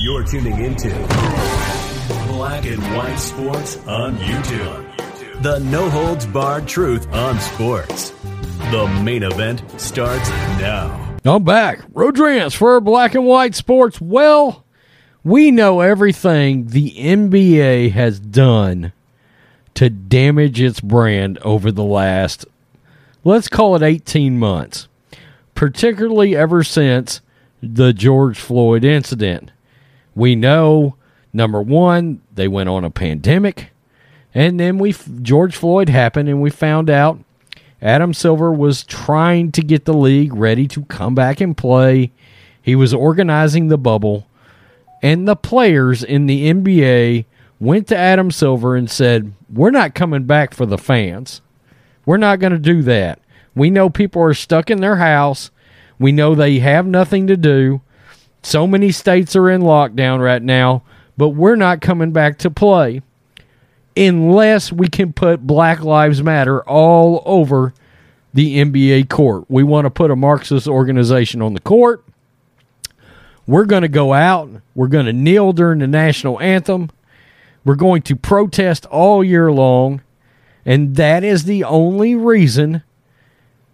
[0.00, 0.88] You're tuning into
[2.28, 5.42] Black and White Sports on YouTube.
[5.42, 8.10] The no holds barred truth on sports.
[8.70, 11.16] The main event starts now.
[11.24, 11.80] I'm back.
[11.92, 14.00] Rodrance for Black and White Sports.
[14.00, 14.64] Well,
[15.22, 18.92] we know everything the NBA has done
[19.74, 22.46] to damage its brand over the last,
[23.24, 24.88] let's call it 18 months,
[25.54, 27.20] particularly ever since
[27.62, 29.52] the George Floyd incident.
[30.14, 30.96] We know,
[31.32, 33.70] number one, they went on a pandemic,
[34.34, 37.18] and then we George Floyd happened, and we found out
[37.80, 42.10] Adam Silver was trying to get the league ready to come back and play.
[42.60, 44.26] He was organizing the bubble,
[45.02, 47.24] and the players in the NBA
[47.60, 51.40] went to Adam Silver and said, We're not coming back for the fans.
[52.04, 53.20] We're not going to do that.
[53.54, 55.50] We know people are stuck in their house.
[55.98, 57.80] We know they have nothing to do.
[58.42, 60.82] So many states are in lockdown right now,
[61.16, 63.02] but we're not coming back to play
[63.96, 67.74] unless we can put Black Lives Matter all over
[68.32, 69.44] the NBA court.
[69.48, 72.04] We want to put a Marxist organization on the court.
[73.46, 74.50] We're going to go out.
[74.74, 76.90] We're going to kneel during the national anthem.
[77.64, 80.02] We're going to protest all year long.
[80.64, 82.82] And that is the only reason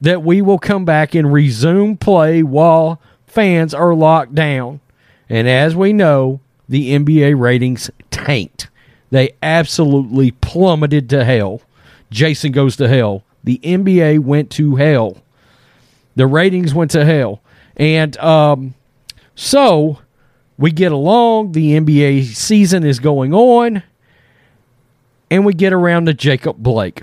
[0.00, 4.80] that we will come back and resume play while fans are locked down.
[5.28, 8.68] And as we know, the NBA ratings tanked.
[9.10, 11.62] They absolutely plummeted to hell.
[12.10, 13.24] Jason goes to hell.
[13.44, 15.18] The NBA went to hell.
[16.16, 17.40] The ratings went to hell.
[17.76, 18.74] And um,
[19.34, 20.00] so
[20.58, 21.52] we get along.
[21.52, 23.82] The NBA season is going on.
[25.30, 27.02] And we get around to Jacob Blake.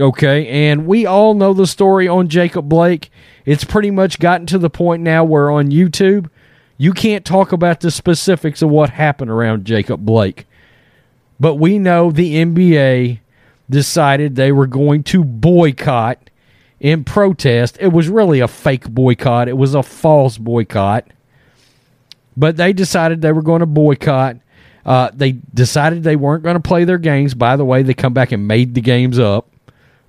[0.00, 0.48] Okay.
[0.48, 3.10] And we all know the story on Jacob Blake.
[3.44, 6.28] It's pretty much gotten to the point now where on YouTube,
[6.76, 10.46] you can't talk about the specifics of what happened around Jacob Blake.
[11.38, 13.20] But we know the NBA
[13.70, 16.30] decided they were going to boycott
[16.80, 17.78] in protest.
[17.80, 21.06] It was really a fake boycott, it was a false boycott.
[22.36, 24.38] But they decided they were going to boycott.
[24.84, 27.32] Uh, they decided they weren't going to play their games.
[27.32, 29.53] By the way, they come back and made the games up.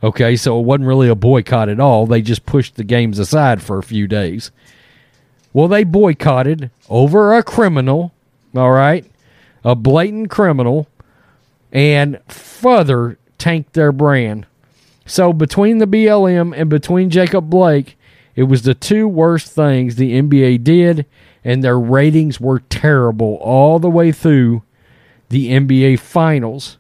[0.05, 2.05] Okay, so it wasn't really a boycott at all.
[2.05, 4.51] They just pushed the games aside for a few days.
[5.51, 8.13] Well, they boycotted over a criminal,
[8.55, 9.03] all right,
[9.63, 10.87] a blatant criminal,
[11.71, 14.45] and further tanked their brand.
[15.07, 17.97] So between the BLM and between Jacob Blake,
[18.35, 21.07] it was the two worst things the NBA did,
[21.43, 24.61] and their ratings were terrible all the way through
[25.29, 26.77] the NBA Finals.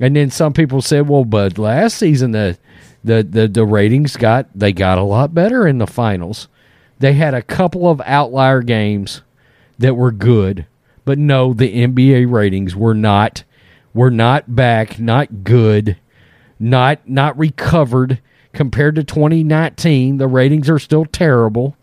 [0.00, 2.58] And then some people said, "Well, but last season the
[3.02, 6.48] the the, the ratings got they got a lot better in the finals.
[6.98, 9.22] They had a couple of outlier games
[9.78, 10.66] that were good,
[11.04, 13.44] but no, the NBA ratings were not
[13.94, 15.96] were not back, not good,
[16.58, 18.20] not not recovered
[18.52, 20.18] compared to 2019.
[20.18, 21.76] The ratings are still terrible.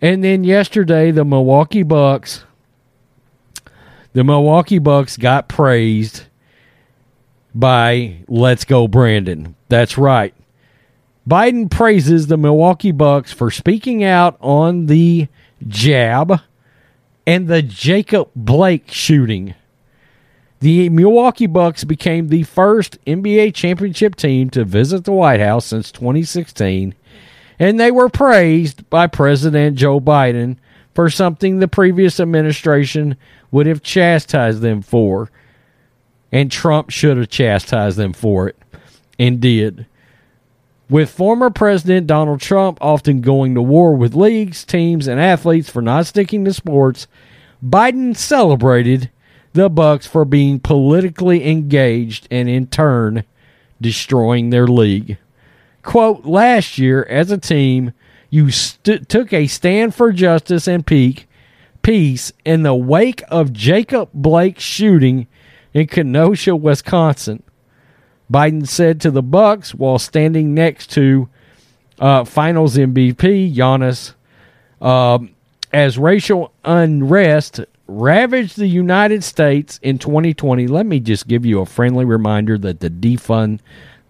[0.00, 2.44] And then yesterday, the Milwaukee Bucks,
[4.12, 6.27] the Milwaukee Bucks got praised
[7.58, 9.56] by Let's Go Brandon.
[9.68, 10.32] That's right.
[11.28, 15.26] Biden praises the Milwaukee Bucks for speaking out on the
[15.66, 16.40] jab
[17.26, 19.54] and the Jacob Blake shooting.
[20.60, 25.92] The Milwaukee Bucks became the first NBA championship team to visit the White House since
[25.92, 26.94] 2016,
[27.58, 30.56] and they were praised by President Joe Biden
[30.94, 33.16] for something the previous administration
[33.50, 35.30] would have chastised them for,
[36.32, 38.56] and Trump should have chastised them for it,
[39.18, 39.86] and did.
[40.90, 45.82] With former President Donald Trump often going to war with leagues, teams, and athletes for
[45.82, 47.06] not sticking to sports,
[47.62, 49.10] Biden celebrated
[49.52, 53.24] the Bucks for being politically engaged and in turn
[53.80, 55.18] destroying their league.
[55.82, 57.92] Quote, last year as a team,
[58.30, 61.28] you st- took a stand for justice and peak,
[61.82, 65.26] peace in the wake of Jacob Blake's shooting
[65.74, 67.42] in Kenosha, Wisconsin.
[68.30, 71.28] Biden said to the Bucks while standing next to
[71.98, 74.14] uh, Finals MVP Giannis
[74.80, 75.34] um,
[75.72, 81.66] as racial unrest ravaged the United States in 2020, let me just give you a
[81.66, 83.60] friendly reminder that the defund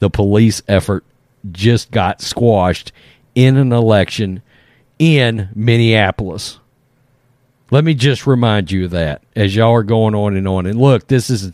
[0.00, 1.04] the police effort
[1.50, 2.92] just got squashed
[3.34, 4.42] in an election
[4.98, 6.58] in Minneapolis.
[7.70, 10.66] Let me just remind you of that as y'all are going on and on.
[10.66, 11.52] And look, this is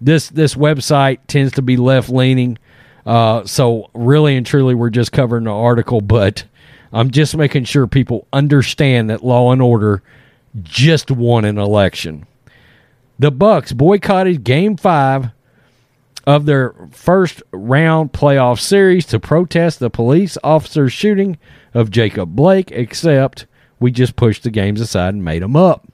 [0.00, 2.58] this this website tends to be left leaning.
[3.06, 6.44] Uh, so really and truly, we're just covering the article, but
[6.92, 10.02] I'm just making sure people understand that Law and Order
[10.62, 12.26] just won an election.
[13.18, 15.30] The Bucks boycotted Game Five
[16.26, 21.38] of their first round playoff series to protest the police officer's shooting
[21.72, 23.46] of Jacob Blake, except
[23.78, 25.86] we just pushed the games aside and made them up.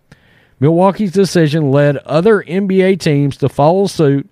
[0.60, 4.28] Milwaukee's decision led other NBA teams to follow suit,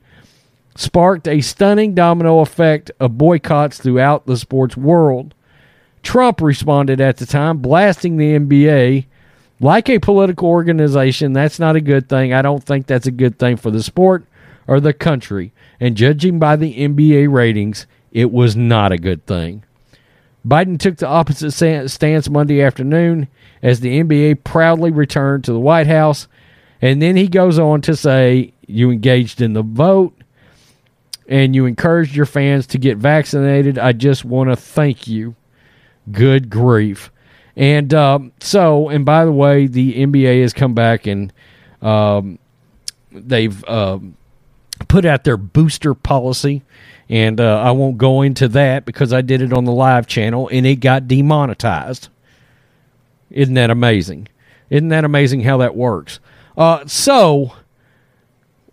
[0.76, 5.34] sparked a stunning domino effect of boycotts throughout the sports world.
[6.02, 9.06] Trump responded at the time, blasting the NBA
[9.60, 11.32] like a political organization.
[11.32, 12.32] That's not a good thing.
[12.32, 14.24] I don't think that's a good thing for the sport
[14.66, 15.52] or the country.
[15.78, 19.64] And judging by the NBA ratings, it was not a good thing.
[20.46, 23.28] Biden took the opposite stance Monday afternoon
[23.62, 26.28] as the NBA proudly returned to the White House.
[26.80, 30.16] And then he goes on to say, You engaged in the vote
[31.28, 33.78] and you encouraged your fans to get vaccinated.
[33.78, 35.36] I just want to thank you.
[36.10, 37.12] Good grief.
[37.54, 41.32] And um, so, and by the way, the NBA has come back and
[41.82, 42.38] um,
[43.12, 44.16] they've um,
[44.88, 46.62] put out their booster policy.
[47.10, 50.48] And uh, I won't go into that because I did it on the live channel
[50.52, 52.08] and it got demonetized.
[53.30, 54.28] Isn't that amazing?
[54.70, 56.20] Isn't that amazing how that works?
[56.56, 57.54] Uh, so,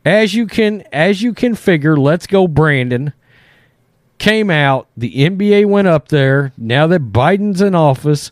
[0.06, 3.12] as you can as you can figure, let's go, Brandon.
[4.20, 4.88] Came out.
[4.96, 6.54] The NBA went up there.
[6.58, 8.32] Now that Biden's in office,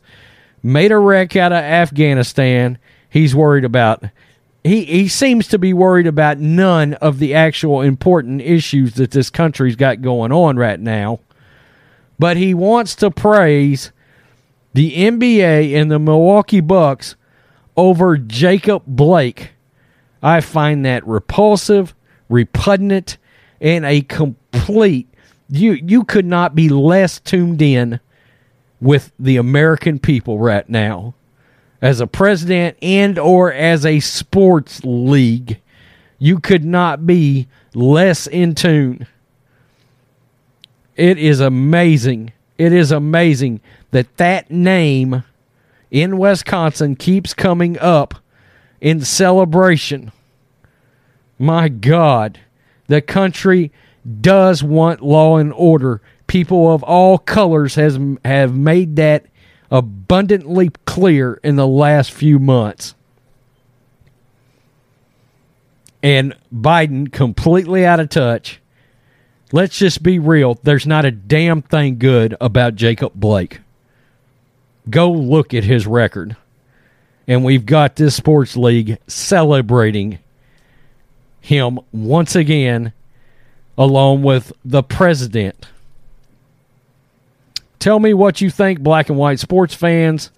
[0.61, 2.77] made a wreck out of Afghanistan.
[3.09, 4.03] He's worried about
[4.65, 9.29] he he seems to be worried about none of the actual important issues that this
[9.29, 11.19] country's got going on right now.
[12.17, 13.91] But he wants to praise
[14.73, 17.15] the NBA and the Milwaukee Bucks
[17.77, 19.51] over Jacob Blake.
[20.23, 21.93] I find that repulsive,
[22.27, 23.17] repugnant,
[23.61, 25.07] and a complete
[25.47, 27.99] you you could not be less tuned in
[28.81, 31.13] with the American people right now
[31.85, 35.61] as a president and or as a sports league,
[36.17, 39.05] you could not be less in tune.
[40.95, 42.33] It is amazing.
[42.57, 43.61] It is amazing
[43.91, 45.23] that that name
[45.91, 48.15] in Wisconsin keeps coming up
[48.81, 50.11] in celebration.
[51.37, 52.39] My God,
[52.87, 53.71] the country
[54.21, 56.01] does want law and order.
[56.25, 59.27] People of all colors has have made that
[59.75, 62.95] abundantly clear in the last few months.
[66.01, 68.61] And Biden completely out of touch.
[69.51, 70.57] Let's just be real.
[70.63, 73.59] There's not a damn thing good about Jacob Blake.
[74.89, 76.37] Go look at his record.
[77.27, 80.19] And we've got this sports league celebrating
[81.41, 82.93] him once again,
[83.77, 85.67] along with the president
[87.85, 90.31] Tell me what you think, black and white sports fans.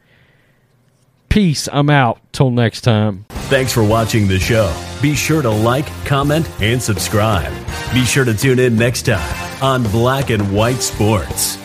[1.30, 1.70] Peace.
[1.72, 2.20] I'm out.
[2.34, 3.26] Till next time.
[3.30, 4.70] Thanks for watching the show.
[5.02, 7.54] Be sure to like, comment, and subscribe.
[7.94, 11.58] Be sure to tune in next time on Black and White Sports.